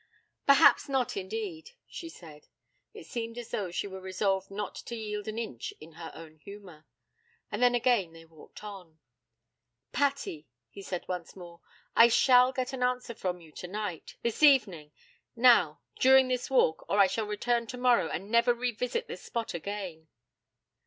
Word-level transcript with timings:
'Perhaps 0.47 0.89
not, 0.89 1.15
indeed,' 1.15 1.73
she 1.87 2.09
said. 2.09 2.47
It 2.91 3.05
seemed 3.05 3.37
as 3.37 3.51
though 3.51 3.69
she 3.69 3.85
were 3.85 4.01
resolved 4.01 4.49
not 4.49 4.73
to 4.87 4.95
yield 4.95 5.27
an 5.27 5.37
inch 5.37 5.75
in 5.79 5.91
her 5.91 6.11
own 6.15 6.37
humour. 6.37 6.87
And 7.51 7.61
then 7.61 7.75
again 7.75 8.11
they 8.11 8.25
walked 8.25 8.63
on. 8.63 8.97
'Patty,' 9.91 10.47
he 10.71 10.81
said 10.81 11.07
once 11.07 11.35
more, 11.35 11.61
'I 11.95 12.07
shall 12.07 12.51
get 12.51 12.73
an 12.73 12.81
answer 12.81 13.13
from 13.13 13.41
you 13.41 13.51
tonight, 13.51 14.15
this 14.23 14.41
evening; 14.41 14.91
now, 15.35 15.81
during 15.99 16.29
this 16.29 16.49
walk, 16.49 16.83
or 16.89 16.97
I 16.97 17.05
shall 17.05 17.27
return 17.27 17.67
tomorrow, 17.67 18.07
and 18.09 18.31
never 18.31 18.55
revisit 18.55 19.07
this 19.07 19.21
spot 19.21 19.53
again.' 19.53 20.07